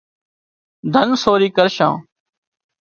[0.93, 1.93] ڌن سورِي ڪرشان